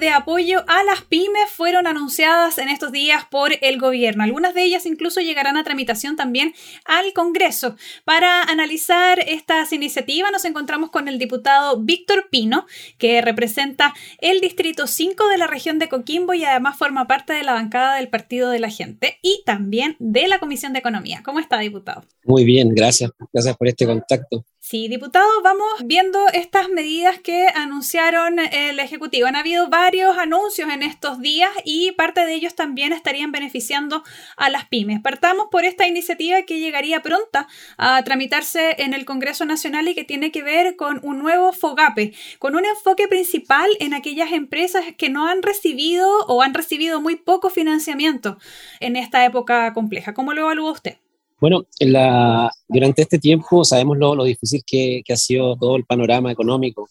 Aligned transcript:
De 0.00 0.10
apoyo 0.10 0.64
a 0.66 0.82
las 0.82 1.02
pymes 1.02 1.50
fueron 1.50 1.86
anunciadas 1.86 2.58
en 2.58 2.68
estos 2.68 2.90
días 2.90 3.24
por 3.30 3.52
el 3.60 3.78
gobierno. 3.78 4.24
Algunas 4.24 4.54
de 4.54 4.64
ellas 4.64 4.86
incluso 4.86 5.20
llegarán 5.20 5.56
a 5.56 5.64
tramitación 5.64 6.16
también 6.16 6.54
al 6.84 7.12
Congreso. 7.12 7.76
Para 8.04 8.42
analizar 8.42 9.20
estas 9.20 9.72
iniciativas 9.72 10.32
nos 10.32 10.44
encontramos 10.44 10.90
con 10.90 11.06
el 11.06 11.18
diputado 11.18 11.78
Víctor 11.78 12.28
Pino, 12.30 12.66
que 12.98 13.20
representa 13.20 13.94
el 14.18 14.40
Distrito 14.40 14.86
5 14.86 15.28
de 15.28 15.38
la 15.38 15.46
región 15.46 15.78
de 15.78 15.88
Coquimbo 15.88 16.34
y 16.34 16.44
además 16.44 16.78
forma 16.78 17.06
parte 17.06 17.34
de 17.34 17.42
la 17.42 17.52
bancada 17.52 17.96
del 17.96 18.08
Partido 18.08 18.50
de 18.50 18.58
la 18.58 18.70
Gente 18.70 19.18
y 19.22 19.42
también 19.44 19.96
de 19.98 20.26
la 20.28 20.38
Comisión 20.38 20.72
de 20.72 20.78
Economía. 20.78 21.22
¿Cómo 21.24 21.38
está, 21.38 21.58
diputado? 21.58 22.04
Muy 22.24 22.44
bien, 22.44 22.70
gracias. 22.74 23.10
Gracias 23.32 23.56
por 23.56 23.68
este 23.68 23.86
contacto. 23.86 24.44
Sí, 24.70 24.86
diputado, 24.86 25.26
vamos 25.42 25.66
viendo 25.84 26.28
estas 26.32 26.68
medidas 26.68 27.18
que 27.18 27.48
anunciaron 27.56 28.38
el 28.38 28.78
Ejecutivo. 28.78 29.26
Han 29.26 29.34
habido 29.34 29.68
varios 29.68 30.16
anuncios 30.16 30.70
en 30.70 30.84
estos 30.84 31.18
días 31.18 31.50
y 31.64 31.90
parte 31.90 32.24
de 32.24 32.34
ellos 32.34 32.54
también 32.54 32.92
estarían 32.92 33.32
beneficiando 33.32 34.04
a 34.36 34.48
las 34.48 34.66
pymes. 34.66 35.00
Partamos 35.00 35.48
por 35.50 35.64
esta 35.64 35.88
iniciativa 35.88 36.42
que 36.42 36.60
llegaría 36.60 37.02
pronta 37.02 37.48
a 37.78 38.04
tramitarse 38.04 38.76
en 38.78 38.94
el 38.94 39.06
Congreso 39.06 39.44
Nacional 39.44 39.88
y 39.88 39.96
que 39.96 40.04
tiene 40.04 40.30
que 40.30 40.44
ver 40.44 40.76
con 40.76 41.00
un 41.02 41.18
nuevo 41.18 41.52
FOGAPE, 41.52 42.12
con 42.38 42.54
un 42.54 42.64
enfoque 42.64 43.08
principal 43.08 43.68
en 43.80 43.92
aquellas 43.92 44.30
empresas 44.30 44.84
que 44.96 45.08
no 45.08 45.26
han 45.26 45.42
recibido 45.42 46.08
o 46.28 46.42
han 46.42 46.54
recibido 46.54 47.00
muy 47.00 47.16
poco 47.16 47.50
financiamiento 47.50 48.38
en 48.78 48.94
esta 48.94 49.24
época 49.24 49.72
compleja. 49.72 50.14
¿Cómo 50.14 50.32
lo 50.32 50.42
evalúa 50.42 50.70
usted? 50.70 50.98
Bueno, 51.40 51.66
la, 51.78 52.50
durante 52.68 53.02
este 53.02 53.18
tiempo 53.18 53.64
sabemos 53.64 53.96
lo, 53.96 54.14
lo 54.14 54.24
difícil 54.24 54.62
que, 54.66 55.02
que, 55.04 55.12
ha 55.14 55.16
sido 55.16 55.56
todo 55.56 55.76
el 55.76 55.84
panorama 55.86 56.30
económico, 56.30 56.88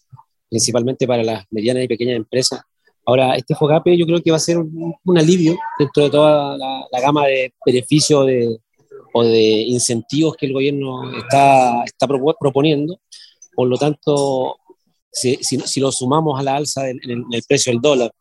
principalmente 0.49 1.05
para 1.05 1.23
las 1.23 1.45
medianas 1.51 1.83
y 1.83 1.87
pequeñas 1.87 2.15
empresas. 2.15 2.61
Ahora, 3.05 3.35
este 3.35 3.53
FOGAPE 3.55 3.95
yo 3.95 4.05
creo 4.05 4.21
que 4.21 4.31
va 4.31 4.37
a 4.37 4.39
ser 4.39 4.57
un, 4.57 4.95
un 5.03 5.17
alivio 5.17 5.55
dentro 5.77 6.03
de 6.03 6.09
toda 6.09 6.57
la, 6.57 6.87
la 6.91 6.99
gama 6.99 7.27
de 7.27 7.53
beneficios 7.63 8.25
de, 8.25 8.57
o 9.13 9.23
de 9.23 9.41
incentivos 9.41 10.35
que 10.35 10.47
el 10.47 10.53
gobierno 10.53 11.15
está, 11.17 11.83
está 11.83 12.07
proponiendo. 12.07 12.99
Por 13.53 13.67
lo 13.67 13.77
tanto, 13.77 14.57
si, 15.11 15.37
si, 15.41 15.59
si, 15.59 15.79
lo 15.79 15.91
sumamos 15.91 16.39
a 16.39 16.43
la 16.43 16.55
alza 16.55 16.83
del, 16.83 16.99
en, 17.03 17.11
el, 17.11 17.17
en 17.19 17.33
el 17.33 17.43
precio 17.47 17.71
del 17.71 17.81
dólar, 17.81 18.11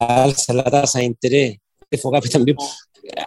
la 0.00 0.24
alza 0.24 0.52
de 0.52 0.56
la 0.56 0.70
tasa 0.70 0.98
de 0.98 1.04
interés, 1.04 1.58
este 1.82 1.98
FOGAPE 1.98 2.28
también 2.28 2.56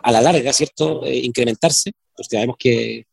a 0.01 0.11
la 0.11 0.21
larga, 0.21 0.51
¿cierto?, 0.53 1.05
eh, 1.05 1.17
incrementarse, 1.17 1.91
pues 2.15 2.27
sabemos 2.29 2.55
que, 2.57 3.05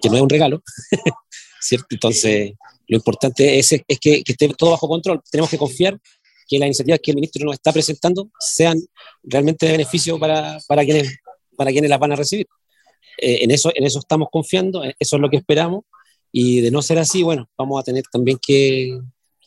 que 0.00 0.08
no 0.08 0.16
es 0.16 0.22
un 0.22 0.28
regalo, 0.28 0.62
¿cierto? 1.60 1.86
Entonces, 1.90 2.52
lo 2.86 2.96
importante 2.96 3.58
es, 3.58 3.72
es 3.72 4.00
que, 4.00 4.22
esté 4.26 4.48
todo 4.56 4.70
bajo 4.70 4.88
control. 4.88 5.22
Tenemos 5.30 5.50
que 5.50 5.58
confiar 5.58 6.00
que 6.46 6.58
las 6.58 6.66
iniciativas 6.66 7.00
que 7.02 7.10
el 7.10 7.16
ministro 7.16 7.44
nos 7.44 7.54
está 7.54 7.72
presentando 7.72 8.30
sean 8.40 8.80
realmente 9.22 9.66
de 9.66 9.72
beneficio 9.72 10.18
para, 10.18 10.58
para, 10.66 10.84
quienes, 10.84 11.18
para 11.56 11.70
quienes 11.70 11.90
las 11.90 11.98
van 11.98 12.12
a 12.12 12.16
recibir. 12.16 12.46
Eh, 13.18 13.40
en, 13.42 13.50
eso, 13.50 13.70
en 13.74 13.84
eso 13.84 13.98
estamos 13.98 14.28
confiando, 14.32 14.84
eh, 14.84 14.94
eso 14.98 15.16
es 15.16 15.22
lo 15.22 15.28
que 15.28 15.36
esperamos, 15.36 15.84
y 16.32 16.60
de 16.60 16.70
no 16.70 16.82
ser 16.82 16.98
así, 16.98 17.22
bueno, 17.22 17.48
vamos 17.58 17.80
a 17.80 17.84
tener 17.84 18.04
también 18.10 18.38
que 18.40 18.98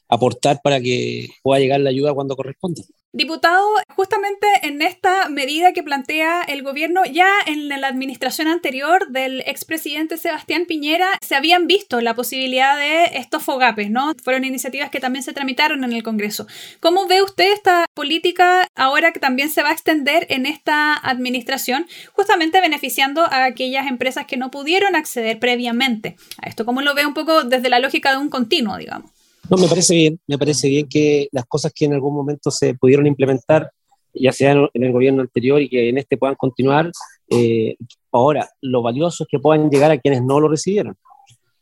aportar 0.08 0.60
para 0.62 0.80
que 0.82 1.30
pueda 1.42 1.60
llegar 1.60 1.80
la 1.80 1.90
ayuda 1.90 2.14
cuando 2.14 2.36
corresponda. 2.36 2.84
Diputado, 3.14 3.68
justamente 3.90 4.48
en 4.64 4.82
esta 4.82 5.28
medida 5.28 5.74
que 5.74 5.84
plantea 5.84 6.44
el 6.44 6.64
gobierno, 6.64 7.04
ya 7.04 7.30
en 7.46 7.68
la 7.68 7.86
administración 7.86 8.48
anterior 8.48 9.10
del 9.10 9.42
expresidente 9.42 10.16
Sebastián 10.16 10.66
Piñera 10.66 11.20
se 11.20 11.36
habían 11.36 11.68
visto 11.68 12.00
la 12.00 12.16
posibilidad 12.16 12.78
de 12.78 13.18
estos 13.18 13.44
fogapes, 13.44 13.92
¿no? 13.92 14.14
Fueron 14.24 14.46
iniciativas 14.46 14.92
que 14.92 15.02
también 15.02 15.24
se 15.24 15.34
tramitaron 15.34 15.84
en 15.84 15.92
el 15.92 16.04
Congreso. 16.04 16.48
¿Cómo 16.80 17.06
ve 17.06 17.22
usted 17.22 17.52
esta 17.52 17.86
política 17.94 18.66
ahora 18.76 19.12
que 19.12 19.20
también 19.20 19.50
se 19.50 19.62
va 19.62 19.72
a 19.72 19.74
extender 19.74 20.26
en 20.30 20.46
esta 20.46 20.94
administración, 20.94 21.88
justamente 22.14 22.62
beneficiando 22.62 23.26
a 23.26 23.44
aquellas 23.44 23.88
empresas 23.88 24.26
que 24.26 24.38
no 24.38 24.52
pudieron 24.52 24.96
acceder 24.96 25.38
previamente 25.38 26.16
a 26.42 26.48
esto? 26.48 26.64
¿Cómo 26.66 26.82
lo 26.82 26.96
ve 26.96 27.06
un 27.06 27.14
poco 27.14 27.44
desde 27.44 27.68
la 27.68 27.80
lógica 27.80 28.12
de 28.12 28.20
un 28.20 28.30
continuo, 28.30 28.78
digamos? 28.78 29.11
No, 29.50 29.58
me 29.58 29.68
parece 29.68 29.96
bien, 29.96 30.20
me 30.28 30.38
parece 30.38 30.70
bien 30.70 30.88
que 30.88 31.28
las 31.32 31.46
cosas 31.46 31.72
que 31.74 31.86
en 31.86 31.94
algún 31.94 32.14
momento 32.14 32.52
se 32.52 32.74
pudieron 32.76 33.08
implementar, 33.08 33.72
ya 34.14 34.32
sea 34.32 34.52
en 34.52 34.84
el 34.84 34.92
gobierno 34.92 35.22
anterior 35.22 35.62
y 35.62 35.70
que 35.70 35.90
en 35.90 35.98
este 35.98 36.18
puedan 36.18 36.36
continuar, 36.36 36.92
eh, 37.30 37.76
ahora 38.12 38.50
lo 38.62 38.82
valioso 38.82 39.24
es 39.24 39.30
que 39.30 39.40
puedan 39.40 39.70
llegar 39.70 39.92
a 39.92 39.98
quienes 39.98 40.22
no 40.22 40.40
lo 40.40 40.48
recibieron, 40.48 40.96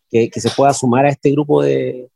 que, 0.09 0.29
se 0.31 0.49
pueda 0.51 0.73
sumar 0.73 1.05
a 1.05 1.09
este 1.09 1.31
grupo 1.31 1.63
de, 1.63 2.09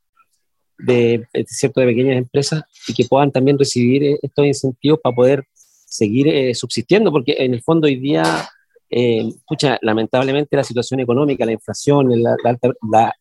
de, 0.77 1.27
de, 1.33 1.45
cierto, 1.47 1.81
de 1.81 1.87
pequeñas 1.87 2.17
empresas 2.17 2.63
y 2.87 2.93
que 2.93 3.05
puedan 3.05 3.31
también 3.31 3.57
recibir 3.57 4.03
eh, 4.03 4.19
estos 4.21 4.45
incentivos 4.45 4.99
para 5.01 5.15
poder 5.15 5.47
seguir 5.53 6.27
eh, 6.27 6.53
subsistiendo, 6.55 7.11
porque 7.11 7.35
en 7.37 7.53
el 7.53 7.61
fondo 7.61 7.87
hoy 7.87 7.95
día, 7.95 8.23
eh, 8.89 9.31
lamentablemente 9.81 10.55
la 10.55 10.63
situación 10.63 10.99
económica, 10.99 11.45
la 11.45 11.51
inflación, 11.51 12.09
la, 12.21 12.35
la, 12.43 12.57
la 12.91 13.13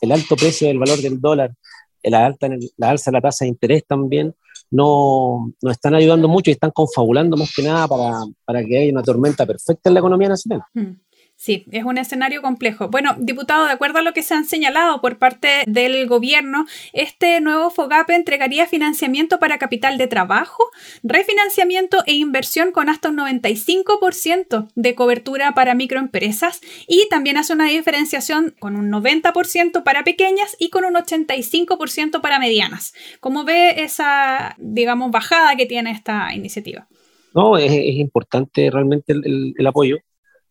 el 0.00 0.12
alto 0.12 0.36
precio 0.36 0.68
del 0.68 0.78
valor 0.78 0.98
del 1.00 1.20
dólar, 1.20 1.54
la, 2.02 2.26
alta, 2.26 2.48
la 2.76 2.90
alza 2.90 3.10
de 3.10 3.16
la 3.16 3.20
tasa 3.20 3.44
de 3.44 3.50
interés 3.50 3.84
también, 3.86 4.34
no, 4.70 5.52
no 5.62 5.70
están 5.70 5.94
ayudando 5.94 6.28
mucho 6.28 6.50
y 6.50 6.52
están 6.52 6.70
confabulando 6.70 7.36
más 7.36 7.52
que 7.54 7.62
nada 7.62 7.88
para, 7.88 8.12
para 8.44 8.64
que 8.64 8.78
haya 8.78 8.92
una 8.92 9.02
tormenta 9.02 9.46
perfecta 9.46 9.88
en 9.90 9.94
la 9.94 10.00
economía 10.00 10.28
nacional. 10.28 10.62
Mm. 10.74 10.92
Sí, 11.40 11.64
es 11.70 11.84
un 11.84 11.98
escenario 11.98 12.42
complejo. 12.42 12.88
Bueno, 12.88 13.14
diputado, 13.16 13.66
de 13.66 13.70
acuerdo 13.70 14.00
a 14.00 14.02
lo 14.02 14.12
que 14.12 14.24
se 14.24 14.34
han 14.34 14.44
señalado 14.44 15.00
por 15.00 15.18
parte 15.18 15.62
del 15.68 16.08
gobierno, 16.08 16.66
este 16.92 17.40
nuevo 17.40 17.70
FOGAPE 17.70 18.16
entregaría 18.16 18.66
financiamiento 18.66 19.38
para 19.38 19.56
capital 19.56 19.98
de 19.98 20.08
trabajo, 20.08 20.64
refinanciamiento 21.04 22.02
e 22.06 22.14
inversión 22.14 22.72
con 22.72 22.88
hasta 22.88 23.10
un 23.10 23.18
95% 23.18 24.66
de 24.74 24.94
cobertura 24.96 25.52
para 25.54 25.76
microempresas 25.76 26.60
y 26.88 27.06
también 27.08 27.36
hace 27.36 27.52
una 27.52 27.68
diferenciación 27.68 28.56
con 28.58 28.74
un 28.74 28.90
90% 28.90 29.84
para 29.84 30.02
pequeñas 30.02 30.56
y 30.58 30.70
con 30.70 30.84
un 30.84 30.94
85% 30.94 32.20
para 32.20 32.40
medianas. 32.40 32.94
¿Cómo 33.20 33.44
ve 33.44 33.84
esa, 33.84 34.56
digamos, 34.58 35.12
bajada 35.12 35.54
que 35.54 35.66
tiene 35.66 35.92
esta 35.92 36.34
iniciativa? 36.34 36.88
No, 37.32 37.56
es, 37.56 37.70
importante 37.70 38.72
realmente 38.72 39.12
el 39.12 39.66
apoyo 39.68 39.98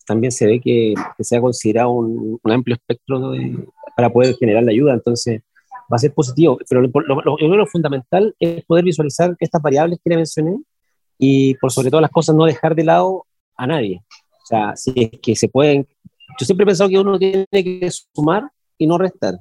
también 0.07 0.31
se 0.31 0.47
ve 0.47 0.59
que, 0.59 0.93
que 1.17 1.23
se 1.23 1.35
ha 1.35 1.41
considerado 1.41 1.91
un, 1.91 2.39
un 2.41 2.51
amplio 2.51 2.75
espectro 2.75 3.31
de, 3.31 3.67
para 3.95 4.11
poder 4.11 4.35
generar 4.37 4.63
la 4.63 4.71
ayuda, 4.71 4.93
entonces 4.93 5.41
va 5.91 5.95
a 5.95 5.99
ser 5.99 6.13
positivo, 6.13 6.57
pero 6.67 6.81
lo, 6.81 6.89
lo, 7.01 7.37
lo, 7.37 7.55
lo, 7.55 7.67
fundamental 7.67 8.35
es 8.39 8.63
poder 8.65 8.83
visualizar 8.83 9.35
estas 9.39 9.61
variables 9.61 9.99
que 10.03 10.09
le 10.09 10.17
mencioné 10.17 10.57
y 11.17 11.55
por 11.55 11.71
sobre 11.71 11.89
todas 11.89 12.01
las 12.01 12.11
cosas 12.11 12.35
no 12.35 12.45
dejar 12.45 12.75
de 12.75 12.83
lado 12.83 13.25
a 13.55 13.67
nadie. 13.67 14.01
O 14.43 14.45
sea, 14.45 14.75
si 14.75 14.93
es 14.95 15.19
que 15.21 15.35
se 15.35 15.49
pueden... 15.49 15.87
Yo 16.39 16.45
siempre 16.45 16.63
he 16.63 16.67
pensado 16.67 16.89
que 16.89 16.99
uno 16.99 17.17
tiene 17.17 17.45
que 17.51 17.89
sumar 18.13 18.43
y 18.77 18.85
no 18.85 18.97
restar, 18.97 19.35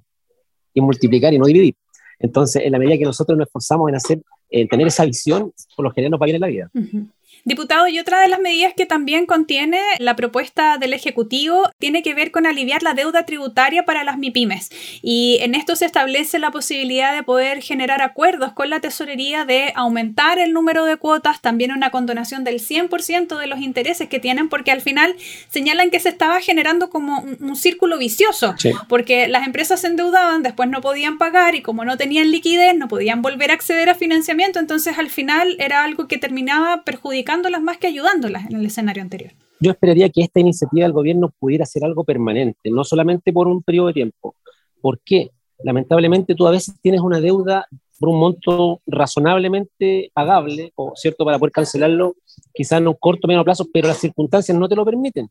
y 0.72 0.81
multiplicar 0.81 1.33
y 1.34 1.38
no 1.38 1.47
dividir. 1.47 1.77
Entonces, 2.19 2.62
en 2.65 2.72
la 2.72 2.78
medida 2.78 2.97
que 2.97 3.04
nosotros 3.04 3.37
nos 3.37 3.47
esforzamos 3.48 3.88
en 3.88 3.97
hacer, 3.97 4.22
en 4.50 4.69
tener 4.69 4.87
esa 4.87 5.04
visión, 5.04 5.53
por 5.77 5.84
lo 5.84 5.91
general 5.91 6.12
nos 6.12 6.21
va 6.21 6.27
bien 6.27 6.37
en 6.37 6.41
la 6.41 6.47
vida. 6.47 6.71
Uh 6.75 6.81
-huh. 6.81 7.10
Diputado, 7.47 7.87
y 7.87 8.01
otra 8.01 8.21
de 8.23 8.27
las 8.27 8.41
medidas 8.41 8.75
que 8.77 8.87
también 8.87 9.25
contiene 9.25 9.79
la 10.01 10.17
propuesta 10.17 10.79
del 10.79 10.93
Ejecutivo 10.93 11.71
tiene 11.79 12.03
que 12.03 12.12
ver 12.12 12.33
con 12.33 12.45
aliviar 12.45 12.83
la 12.83 12.93
deuda 12.93 13.25
tributaria 13.25 13.84
para 13.84 14.03
las 14.03 14.19
MIPIMES. 14.19 14.71
Y 15.01 15.39
en 15.41 15.55
esto 15.55 15.77
se 15.77 15.84
establece 15.84 16.41
la 16.41 16.51
posibilidad 16.51 17.15
de 17.15 17.23
poder 17.23 17.62
generar 17.62 18.03
acuerdos 18.03 18.53
con 18.53 18.69
la 18.69 18.81
tesorería 18.81 19.45
de 19.45 19.73
aumentar 19.77 20.41
el 20.41 20.53
número 20.53 20.87
de 20.87 20.97
cuotas, 20.97 21.41
también 21.41 21.71
una 21.71 21.91
condonación 21.91 22.43
del 22.43 22.59
100% 22.59 23.39
de 23.39 23.47
los 23.47 23.60
intereses 23.60 24.09
que 24.09 24.19
tienen, 24.19 24.49
porque 24.49 24.72
al 24.72 24.81
final 24.81 25.15
señalan 25.49 25.91
que 25.91 26.01
se 26.01 26.09
estaba 26.09 26.41
generando 26.41 26.91
como 26.91 27.21
un, 27.21 27.39
un 27.41 27.54
círculo 27.54 27.97
vicioso, 27.97 28.57
sí. 28.59 28.72
porque 28.89 29.28
las 29.28 29.47
empresas 29.47 29.83
se 29.83 29.87
endeudaban, 29.87 30.42
después 30.42 30.69
no 30.69 30.81
podían 30.81 31.16
pagar 31.16 31.54
y 31.54 31.63
como 31.63 31.84
no 31.84 31.97
tenían 31.97 32.33
liquidez, 32.33 32.75
no 32.75 32.89
podían 32.89 33.22
volver 33.22 33.53
a 33.53 33.54
acceder 33.54 33.89
a 33.89 33.95
financiamiento, 33.95 34.59
entonces 34.59 34.99
al 34.99 35.10
final 35.10 35.54
era 35.60 35.84
algo 35.84 36.09
que 36.09 36.19
terminaba 36.19 36.83
perjudicando 36.83 37.35
más 37.62 37.78
que 37.78 37.86
ayudándolas 37.86 38.47
en 38.47 38.56
el 38.56 38.66
escenario 38.66 39.03
anterior. 39.03 39.33
Yo 39.60 39.71
esperaría 39.71 40.09
que 40.10 40.22
esta 40.22 40.41
iniciativa 40.41 40.84
del 40.84 40.92
gobierno 40.92 41.33
pudiera 41.38 41.65
ser 41.65 41.84
algo 41.84 42.04
permanente, 42.04 42.71
no 42.71 42.84
solamente 42.84 43.33
por 43.33 43.48
un 43.48 43.62
periodo 43.62 43.88
de 43.88 43.94
tiempo. 43.94 44.34
¿Por 44.80 45.00
qué? 45.00 45.30
Lamentablemente 45.62 46.34
tú 46.34 46.47
a 46.47 46.50
veces 46.50 46.74
tienes 46.83 47.00
una 47.00 47.21
deuda 47.21 47.66
por 47.98 48.10
un 48.10 48.21
monto 48.21 48.83
razonablemente 48.86 50.10
pagable, 50.12 50.72
o 50.74 50.92
cierto, 50.94 51.24
para 51.24 51.38
poder 51.38 51.53
cancelarlo, 51.53 52.16
quizás 52.53 52.80
en 52.80 52.88
un 52.88 52.94
corto 53.00 53.27
o 53.27 53.28
medio 53.28 53.42
plazo, 53.42 53.66
pero 53.72 53.89
las 53.89 53.98
circunstancias 53.98 54.56
no 54.56 54.68
te 54.68 54.77
lo 54.77 54.84
permiten. 54.84 55.30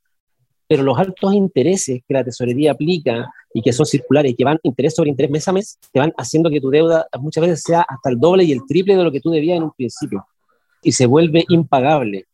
Pero 0.68 0.82
los 0.82 0.98
altos 0.98 1.32
intereses 1.36 2.02
que 2.08 2.14
la 2.16 2.24
tesorería 2.24 2.72
aplica 2.72 3.32
y 3.54 3.62
que 3.62 3.72
son 3.72 3.86
circulares 3.86 4.32
y 4.32 4.36
que 4.36 4.44
van 4.44 4.58
interés 4.64 4.96
sobre 4.96 5.12
interés 5.12 5.30
mes 5.30 5.48
a 5.48 5.52
mes, 5.52 5.78
te 5.92 6.00
van 6.00 6.12
haciendo 6.18 6.50
que 6.50 6.60
tu 6.60 6.72
deuda 6.72 7.08
muchas 7.20 7.42
veces 7.44 7.62
sea 7.62 7.82
hasta 7.82 8.10
el 8.10 8.20
doble 8.20 8.44
y 8.44 8.52
el 8.52 8.66
triple 8.68 8.96
de 8.98 9.04
lo 9.04 9.12
que 9.12 9.22
tú 9.22 9.30
debías 9.30 9.58
en 9.58 9.64
un 9.64 9.72
principio 9.72 10.26
y 10.82 10.92
se 10.92 11.06
vuelve 11.06 11.46
impagable. 11.50 12.26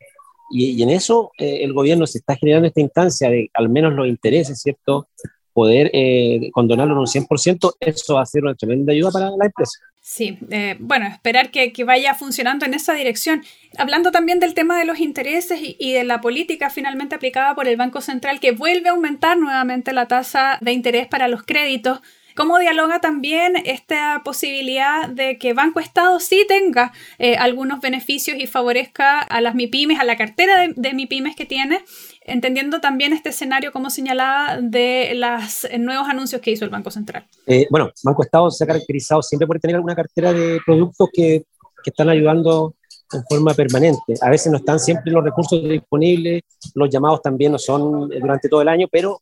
Y, 0.50 0.82
en 0.82 0.90
eso 0.90 1.30
el 1.38 1.72
gobierno 1.72 2.06
se 2.06 2.18
está 2.18 2.36
generando 2.36 2.68
esta 2.68 2.80
instancia 2.80 3.30
de 3.30 3.50
al 3.54 3.68
menos 3.68 3.94
los 3.94 4.06
intereses, 4.06 4.60
¿cierto? 4.60 5.08
Poder 5.52 5.90
condonarlo 6.52 6.92
en 6.92 6.98
un 6.98 7.06
100%, 7.06 7.74
eso 7.80 8.14
va 8.14 8.22
a 8.22 8.26
ser 8.26 8.42
una 8.42 8.54
tremenda 8.54 8.92
ayuda 8.92 9.10
para 9.10 9.30
la 9.30 9.46
empresa. 9.46 9.78
Sí, 10.04 10.36
eh, 10.50 10.74
bueno, 10.80 11.06
esperar 11.06 11.52
que, 11.52 11.72
vaya 11.84 12.14
funcionando 12.14 12.66
en 12.66 12.74
esa 12.74 12.92
dirección. 12.92 13.44
Hablando 13.78 14.10
también 14.10 14.40
del 14.40 14.52
tema 14.52 14.76
de 14.76 14.84
los 14.84 14.98
intereses 14.98 15.60
y, 15.62 15.92
de 15.92 16.02
la 16.02 16.20
política 16.20 16.70
finalmente 16.70 17.14
aplicada 17.14 17.54
por 17.54 17.68
el 17.68 17.76
Banco 17.76 18.00
Central, 18.00 18.40
que 18.40 18.50
vuelve 18.50 18.88
a 18.88 18.92
aumentar 18.92 19.38
nuevamente 19.38 19.92
la 19.92 20.08
tasa 20.08 20.58
de 20.60 20.72
interés 20.72 21.06
para 21.06 21.28
los 21.28 21.44
créditos. 21.44 22.00
¿Cómo 22.36 22.58
dialoga 22.58 23.00
también 23.00 23.56
esta 23.64 24.22
posibilidad 24.24 25.08
de 25.08 25.38
que 25.38 25.52
Banco 25.52 25.80
Estado 25.80 26.18
sí 26.20 26.44
tenga 26.48 26.92
eh, 27.18 27.36
algunos 27.36 27.80
beneficios 27.80 28.36
y 28.38 28.46
favorezca 28.46 29.20
a 29.20 29.40
las 29.40 29.54
MIPIMES, 29.54 30.00
a 30.00 30.04
la 30.04 30.16
cartera 30.16 30.60
de, 30.60 30.74
de 30.76 30.94
MIPIMES 30.94 31.36
que 31.36 31.46
tiene, 31.46 31.84
entendiendo 32.24 32.80
también 32.80 33.12
este 33.12 33.30
escenario, 33.30 33.72
como 33.72 33.90
señalaba, 33.90 34.58
de 34.60 35.12
los 35.14 35.68
nuevos 35.78 36.08
anuncios 36.08 36.40
que 36.40 36.50
hizo 36.50 36.64
el 36.64 36.70
Banco 36.70 36.90
Central. 36.90 37.26
Eh, 37.46 37.66
bueno, 37.70 37.90
Banco 38.02 38.22
Estado 38.22 38.50
se 38.50 38.64
ha 38.64 38.66
caracterizado 38.66 39.22
siempre 39.22 39.46
por 39.46 39.58
tener 39.58 39.76
alguna 39.76 39.94
cartera 39.94 40.32
de 40.32 40.60
productos 40.64 41.08
que, 41.12 41.44
que 41.82 41.90
están 41.90 42.08
ayudando 42.08 42.74
en 43.12 43.24
forma 43.28 43.54
permanente. 43.54 44.14
A 44.22 44.30
veces 44.30 44.50
no 44.50 44.58
están 44.58 44.78
siempre 44.80 45.12
los 45.12 45.22
recursos 45.22 45.62
disponibles, 45.68 46.42
los 46.74 46.88
llamados 46.88 47.20
también 47.22 47.52
no 47.52 47.58
son 47.58 48.08
durante 48.08 48.48
todo 48.48 48.62
el 48.62 48.68
año, 48.68 48.86
pero 48.90 49.20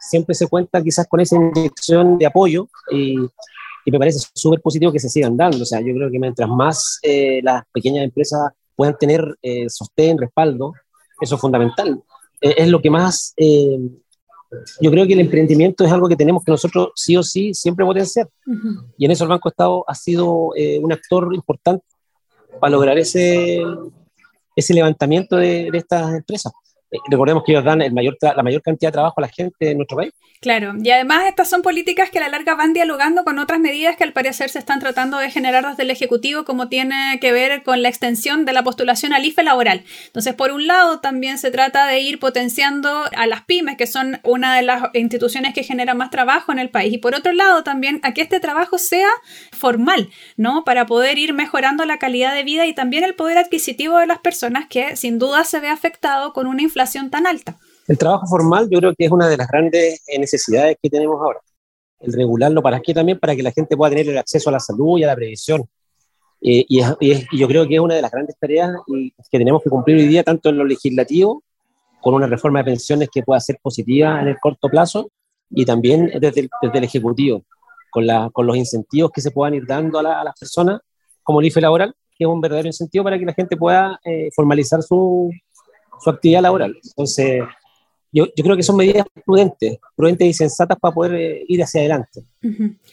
siempre 0.00 0.34
se 0.34 0.48
cuenta 0.48 0.82
quizás 0.82 1.06
con 1.06 1.20
esa 1.20 1.36
inyección 1.36 2.18
de 2.18 2.26
apoyo 2.26 2.68
y, 2.90 3.14
y 3.84 3.90
me 3.90 3.98
parece 3.98 4.26
súper 4.34 4.60
positivo 4.60 4.92
que 4.92 4.98
se 4.98 5.08
sigan 5.08 5.36
dando. 5.36 5.62
O 5.62 5.66
sea, 5.66 5.80
yo 5.80 5.94
creo 5.94 6.10
que 6.10 6.18
mientras 6.18 6.48
más 6.48 6.98
eh, 7.02 7.40
las 7.42 7.62
pequeñas 7.72 8.04
empresas 8.04 8.50
puedan 8.74 8.96
tener 8.98 9.22
eh, 9.42 9.68
sostén, 9.68 10.18
respaldo, 10.18 10.72
eso 11.20 11.34
es 11.34 11.40
fundamental. 11.40 12.02
Eh, 12.40 12.54
es 12.56 12.68
lo 12.68 12.80
que 12.80 12.90
más, 12.90 13.34
eh, 13.36 13.78
yo 14.80 14.90
creo 14.90 15.06
que 15.06 15.12
el 15.12 15.20
emprendimiento 15.20 15.84
es 15.84 15.92
algo 15.92 16.08
que 16.08 16.16
tenemos 16.16 16.42
que 16.42 16.50
nosotros 16.50 16.88
sí 16.94 17.16
o 17.16 17.22
sí 17.22 17.52
siempre 17.54 17.84
potenciar. 17.84 18.28
Y 18.96 19.04
en 19.04 19.10
eso 19.10 19.24
el 19.24 19.30
Banco 19.30 19.50
Estado 19.50 19.84
ha 19.86 19.94
sido 19.94 20.52
eh, 20.56 20.78
un 20.78 20.92
actor 20.92 21.34
importante 21.34 21.84
para 22.58 22.72
lograr 22.72 22.98
ese, 22.98 23.62
ese 24.56 24.74
levantamiento 24.74 25.36
de, 25.36 25.70
de 25.70 25.78
estas 25.78 26.14
empresas. 26.14 26.52
Recordemos 27.08 27.44
que 27.44 27.52
ellos 27.52 27.64
dan 27.64 27.82
el 27.82 27.92
mayor 27.92 28.16
la 28.20 28.42
mayor 28.42 28.62
cantidad 28.62 28.90
de 28.90 28.94
trabajo 28.94 29.14
a 29.18 29.22
la 29.22 29.28
gente 29.28 29.70
en 29.70 29.78
nuestro 29.78 29.96
país. 29.96 30.12
Claro, 30.40 30.72
y 30.82 30.90
además 30.90 31.24
estas 31.28 31.50
son 31.50 31.60
políticas 31.60 32.08
que 32.08 32.16
a 32.16 32.22
la 32.22 32.30
larga 32.30 32.54
van 32.54 32.72
dialogando 32.72 33.24
con 33.24 33.38
otras 33.38 33.60
medidas 33.60 33.96
que 33.96 34.04
al 34.04 34.14
parecer 34.14 34.48
se 34.48 34.58
están 34.58 34.80
tratando 34.80 35.18
de 35.18 35.30
generar 35.30 35.68
desde 35.68 35.82
el 35.82 35.90
Ejecutivo, 35.90 36.46
como 36.46 36.68
tiene 36.68 37.18
que 37.20 37.30
ver 37.30 37.62
con 37.62 37.82
la 37.82 37.90
extensión 37.90 38.46
de 38.46 38.54
la 38.54 38.64
postulación 38.64 39.12
al 39.12 39.26
IFE 39.26 39.42
laboral. 39.42 39.84
Entonces, 40.06 40.32
por 40.32 40.50
un 40.50 40.66
lado, 40.66 41.00
también 41.00 41.36
se 41.36 41.50
trata 41.50 41.86
de 41.86 42.00
ir 42.00 42.18
potenciando 42.18 43.04
a 43.14 43.26
las 43.26 43.42
pymes, 43.42 43.76
que 43.76 43.86
son 43.86 44.18
una 44.24 44.56
de 44.56 44.62
las 44.62 44.84
instituciones 44.94 45.52
que 45.52 45.62
generan 45.62 45.98
más 45.98 46.08
trabajo 46.08 46.52
en 46.52 46.58
el 46.58 46.70
país, 46.70 46.94
y 46.94 46.98
por 46.98 47.14
otro 47.14 47.32
lado, 47.32 47.62
también 47.62 48.00
a 48.02 48.14
que 48.14 48.22
este 48.22 48.40
trabajo 48.40 48.78
sea 48.78 49.10
formal, 49.52 50.08
¿no? 50.38 50.64
Para 50.64 50.86
poder 50.86 51.18
ir 51.18 51.34
mejorando 51.34 51.84
la 51.84 51.98
calidad 51.98 52.34
de 52.34 52.44
vida 52.44 52.66
y 52.66 52.72
también 52.72 53.04
el 53.04 53.14
poder 53.14 53.36
adquisitivo 53.36 53.98
de 53.98 54.06
las 54.06 54.20
personas 54.20 54.66
que 54.68 54.96
sin 54.96 55.18
duda 55.18 55.44
se 55.44 55.60
ve 55.60 55.68
afectado 55.68 56.32
con 56.32 56.46
una 56.46 56.62
inflación 56.62 56.79
tan 57.10 57.26
alta. 57.26 57.58
El 57.86 57.98
trabajo 57.98 58.26
formal 58.26 58.68
yo 58.70 58.78
creo 58.78 58.94
que 58.94 59.04
es 59.06 59.10
una 59.10 59.28
de 59.28 59.36
las 59.36 59.48
grandes 59.48 60.02
eh, 60.06 60.18
necesidades 60.18 60.76
que 60.80 60.88
tenemos 60.88 61.20
ahora. 61.20 61.40
El 61.98 62.12
regularlo 62.12 62.62
para 62.62 62.80
qué 62.80 62.94
también, 62.94 63.18
para 63.18 63.34
que 63.34 63.42
la 63.42 63.52
gente 63.52 63.76
pueda 63.76 63.90
tener 63.90 64.08
el 64.08 64.18
acceso 64.18 64.48
a 64.48 64.52
la 64.52 64.60
salud 64.60 64.98
y 64.98 65.04
a 65.04 65.08
la 65.08 65.16
previsión. 65.16 65.62
Eh, 66.42 66.64
y, 66.68 66.80
yo 67.36 67.48
creo 67.48 67.66
que 67.66 67.74
es 67.74 67.80
una 67.80 67.94
de 67.94 68.02
las 68.02 68.10
grandes 68.10 68.36
tareas 68.38 68.70
que 69.30 69.38
tenemos 69.38 69.62
que 69.62 69.70
cumplir 69.70 69.98
hoy 69.98 70.06
día, 70.06 70.22
tanto 70.22 70.48
en 70.48 70.56
lo 70.56 70.64
legislativo, 70.64 71.42
con 72.00 72.14
una 72.14 72.26
reforma 72.26 72.60
de 72.60 72.66
pensiones 72.66 73.08
que 73.12 73.22
pueda 73.22 73.40
ser 73.40 73.58
positiva 73.60 74.20
en 74.22 74.28
el 74.28 74.38
corto 74.38 74.68
plazo, 74.68 75.10
y 75.50 75.64
también 75.64 76.10
desde 76.20 76.42
el, 76.42 76.50
desde 76.62 76.78
el 76.78 76.84
Ejecutivo, 76.84 77.44
con, 77.90 78.06
la, 78.06 78.30
con 78.32 78.46
los 78.46 78.56
incentivos 78.56 79.10
que 79.10 79.20
se 79.20 79.32
puedan 79.32 79.54
ir 79.54 79.66
dando 79.66 79.98
a, 79.98 80.24
las 80.24 80.38
personas, 80.38 80.80
como 81.22 81.40
el 81.40 81.48
IFE 81.48 81.60
laboral, 81.60 81.94
que 82.16 82.24
es 82.24 82.28
un 82.28 82.40
verdadero 82.40 82.68
incentivo 82.68 83.04
para 83.04 83.18
que 83.18 83.26
la 83.26 83.34
gente 83.34 83.56
pueda 83.56 83.98
eh, 84.04 84.28
formalizar 84.34 84.82
su, 84.82 85.30
su 86.00 86.10
actividad 86.10 86.42
laboral. 86.42 86.76
Entonces, 86.82 87.42
yo, 88.12 88.26
yo, 88.36 88.44
creo 88.44 88.56
que 88.56 88.62
son 88.62 88.76
medidas 88.76 89.06
prudentes, 89.24 89.78
prudentes 89.94 90.28
y 90.28 90.32
sensatas 90.32 90.78
para 90.80 90.94
poder 90.94 91.14
eh, 91.14 91.44
ir 91.46 91.62
hacia 91.62 91.80
adelante. 91.80 92.24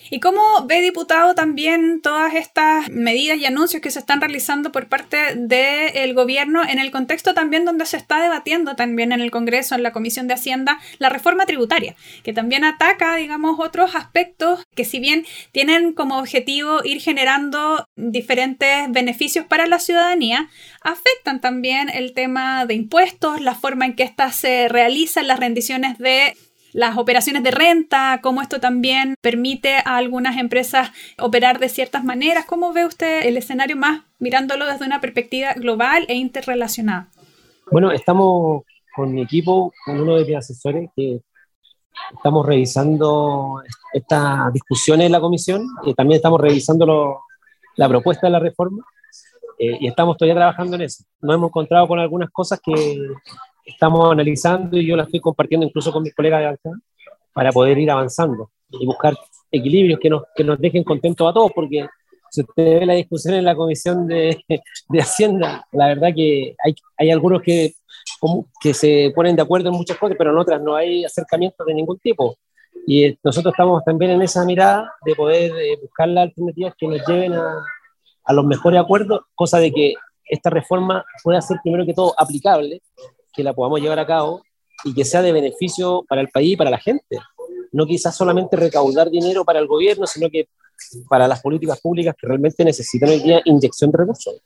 ¿Y 0.10 0.20
cómo 0.20 0.42
ve, 0.66 0.82
diputado, 0.82 1.34
también 1.34 2.02
todas 2.02 2.34
estas 2.34 2.90
medidas 2.90 3.38
y 3.38 3.46
anuncios 3.46 3.82
que 3.82 3.92
se 3.92 4.00
están 4.00 4.20
realizando 4.20 4.74
por 4.74 4.90
parte 4.90 5.36
del 5.36 6.14
gobierno 6.14 6.64
en 6.68 6.80
el 6.80 6.92
contexto 6.92 7.34
también 7.34 7.64
donde 7.64 7.86
se 7.86 7.96
está 7.96 8.22
debatiendo 8.22 8.76
también 8.76 9.14
en 9.14 9.22
el 9.22 9.32
Congreso, 9.32 9.76
en 9.76 9.84
la 9.84 9.94
Comisión 9.94 10.28
de 10.28 10.34
Hacienda, 10.34 10.80
la 11.00 11.08
reforma 11.08 11.46
tributaria, 11.46 11.96
que 12.24 12.34
también 12.34 12.66
ataca, 12.66 13.16
digamos, 13.16 13.58
otros 13.60 13.96
aspectos 13.96 14.66
que 14.76 14.84
si 14.84 15.00
bien 15.00 15.26
tienen 15.54 15.94
como 15.94 16.20
objetivo 16.20 16.82
ir 16.84 17.00
generando 17.00 17.88
diferentes 17.96 18.92
beneficios 18.92 19.46
para 19.46 19.66
la 19.66 19.80
ciudadanía, 19.80 20.50
afectan 20.82 21.40
también 21.40 21.90
el 21.90 22.14
tema 22.14 22.66
de 22.66 22.74
impuestos, 22.74 23.40
la 23.40 23.56
forma 23.56 23.86
en 23.86 23.96
que 23.96 24.04
éstas 24.04 24.36
se 24.36 24.68
realizan, 24.68 25.28
las 25.28 25.40
rendiciones 25.40 25.98
de 25.98 26.36
las 26.78 26.96
operaciones 26.96 27.42
de 27.42 27.50
renta, 27.50 28.20
cómo 28.22 28.40
esto 28.40 28.60
también 28.60 29.16
permite 29.20 29.78
a 29.78 29.98
algunas 29.98 30.38
empresas 30.38 30.92
operar 31.18 31.58
de 31.58 31.70
ciertas 31.70 32.04
maneras. 32.04 32.46
¿Cómo 32.46 32.72
ve 32.72 32.86
usted 32.86 33.26
el 33.26 33.36
escenario 33.36 33.76
más 33.76 34.04
mirándolo 34.20 34.68
desde 34.68 34.86
una 34.86 35.02
perspectiva 35.02 35.54
global 35.54 36.06
e 36.08 36.14
interrelacionada? 36.14 37.08
Bueno, 37.72 37.92
estamos 37.92 38.62
con 38.96 39.12
mi 39.12 39.24
equipo, 39.24 39.74
con 39.84 40.00
uno 40.00 40.18
de 40.18 40.26
mis 40.26 40.36
asesores, 40.36 40.88
que 40.96 41.20
estamos 42.16 42.46
revisando 42.46 43.64
estas 43.92 44.54
discusiones 44.54 45.08
en 45.08 45.14
la 45.14 45.20
comisión 45.20 45.66
y 45.84 45.96
también 45.96 46.18
estamos 46.18 46.40
revisando 46.40 47.22
la 47.76 47.90
propuesta 47.90 48.28
de 48.28 48.32
la 48.34 48.40
reforma 48.40 48.86
eh, 49.58 49.80
y 49.80 49.88
estamos 49.88 50.16
todavía 50.16 50.36
trabajando 50.36 50.76
en 50.76 50.84
eso. 50.84 51.04
Nos 51.22 51.34
hemos 51.34 51.50
encontrado 51.50 51.88
con 51.88 51.98
algunas 51.98 52.30
cosas 52.30 52.60
que 52.64 53.00
estamos 53.68 54.12
analizando 54.12 54.78
y 54.78 54.88
yo 54.88 54.96
las 54.96 55.08
estoy 55.08 55.20
compartiendo 55.20 55.68
incluso 55.68 55.92
con 55.92 56.02
mis 56.02 56.16
colegas 56.16 56.40
de 56.40 56.48
acá 56.48 56.72
para 57.34 57.52
poder 57.52 57.78
ir 57.78 57.92
avanzando 57.92 58.50
y 58.70 58.86
buscar 58.86 59.16
equilibrios 59.52 60.00
que 60.00 60.10
nos, 60.10 60.24
que 60.36 60.44
nos 60.44 60.60
dejen 60.60 60.84
contentos 60.84 61.30
a 61.30 61.34
todos, 61.34 61.52
porque 61.54 61.86
si 62.32 62.42
usted 62.42 62.80
ve 62.80 62.86
la 62.86 62.94
discusión 62.94 63.36
en 63.36 63.46
la 63.46 63.56
Comisión 63.56 64.08
de, 64.08 64.44
de 64.90 65.00
Hacienda, 65.00 65.66
la 65.72 65.88
verdad 65.88 66.10
que 66.16 66.56
hay, 66.64 66.76
hay 66.98 67.12
algunos 67.12 67.42
que, 67.42 67.74
que 68.60 68.74
se 68.74 69.12
ponen 69.16 69.36
de 69.36 69.42
acuerdo 69.42 69.70
en 69.70 69.76
muchas 69.76 69.98
cosas, 69.98 70.16
pero 70.18 70.32
en 70.32 70.38
otras 70.38 70.62
no 70.62 70.76
hay 70.76 71.06
acercamiento 71.06 71.64
de 71.66 71.74
ningún 71.74 72.00
tipo. 72.00 72.38
Y 72.86 73.04
eh, 73.04 73.20
nosotros 73.24 73.54
estamos 73.54 73.84
también 73.84 74.12
en 74.12 74.22
esa 74.22 74.46
mirada 74.46 74.92
de 75.06 75.16
poder 75.16 75.52
eh, 75.52 75.78
buscar 75.82 76.08
las 76.08 76.24
alternativas 76.24 76.74
que 76.78 76.88
nos 76.88 77.06
lleven 77.08 77.34
a, 77.34 77.64
a 78.24 78.34
los 78.34 78.46
mejores 78.46 78.80
acuerdos, 78.80 79.22
cosa 79.36 79.60
de 79.60 79.72
que 79.72 79.94
esta 80.26 80.50
reforma 80.50 81.06
pueda 81.24 81.42
ser 81.42 81.58
primero 81.64 81.86
que 81.86 81.94
todo 81.94 82.14
aplicable, 82.18 82.82
que 83.38 83.44
la 83.44 83.54
podamos 83.54 83.80
llevar 83.80 84.00
a 84.00 84.08
cabo 84.08 84.42
y 84.84 84.94
que 84.94 85.06
sea 85.06 85.22
de 85.22 85.32
beneficio 85.32 86.04
para 86.10 86.22
el 86.22 86.30
país 86.30 86.54
y 86.54 86.58
para 86.58 86.72
la 86.72 86.80
gente. 86.80 87.20
No 87.78 87.86
quizás 87.86 88.18
solamente 88.18 88.58
recaudar 88.58 89.12
dinero 89.12 89.46
para 89.46 89.60
el 89.60 89.68
gobierno, 89.68 90.08
sino 90.08 90.32
que 90.32 90.48
para 91.08 91.28
las 91.28 91.42
políticas 91.42 91.80
públicas 91.80 92.16
que 92.20 92.26
realmente 92.26 92.66
necesitan 92.66 93.10
hoy 93.10 93.20
día 93.20 93.40
inyección 93.46 93.92
de 93.92 94.00
recursos. 94.00 94.42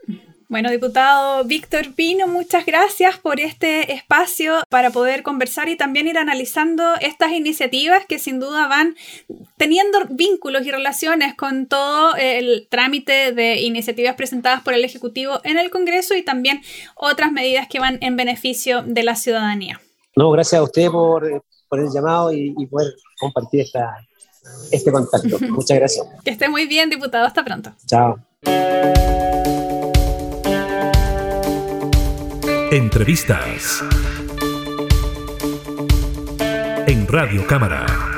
Bueno, 0.50 0.69
diputado 0.69 1.45
Víctor 1.45 1.93
Pino, 1.95 2.27
muchas 2.27 2.65
gracias 2.65 3.17
por 3.17 3.39
este 3.39 3.93
espacio 3.93 4.55
para 4.67 4.89
poder 4.89 5.23
conversar 5.23 5.69
y 5.69 5.77
también 5.77 6.09
ir 6.09 6.17
analizando 6.17 6.83
estas 7.00 7.31
iniciativas 7.31 8.05
que 8.05 8.19
sin 8.19 8.41
duda 8.41 8.67
van 8.67 8.97
teniendo 9.55 10.00
vínculos 10.09 10.65
y 10.65 10.71
relaciones 10.71 11.35
con 11.35 11.67
todo 11.67 12.15
el 12.17 12.67
trámite 12.69 13.31
de 13.31 13.61
iniciativas 13.61 14.15
presentadas 14.15 14.61
por 14.61 14.73
el 14.73 14.83
Ejecutivo 14.83 15.39
en 15.45 15.57
el 15.57 15.69
Congreso 15.69 16.15
y 16.15 16.21
también 16.21 16.61
otras 16.95 17.31
medidas 17.31 17.69
que 17.69 17.79
van 17.79 17.97
en 18.01 18.17
beneficio 18.17 18.83
de 18.83 19.03
la 19.03 19.15
ciudadanía. 19.15 19.79
No, 20.17 20.31
gracias 20.31 20.59
a 20.59 20.63
usted 20.63 20.89
por, 20.89 21.45
por 21.71 21.79
el 21.79 21.89
llamado 21.89 22.33
y, 22.33 22.53
y 22.57 22.65
poder 22.67 22.93
compartir 23.17 23.61
esta, 23.61 23.95
este 24.71 24.91
contacto. 24.91 25.39
Muchas 25.49 25.77
gracias. 25.77 26.05
Que 26.25 26.31
esté 26.31 26.49
muy 26.49 26.67
bien, 26.67 26.89
diputado. 26.89 27.25
Hasta 27.25 27.45
pronto. 27.45 27.71
Chao. 27.85 28.19
Entrevistas 32.71 33.83
en 36.87 37.07
Radio 37.07 37.47
Cámara. 37.47 38.10